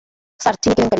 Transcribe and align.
Sir, 0.39 0.55
চিনি 0.55 0.73
কেলেংকারী? 0.75 0.89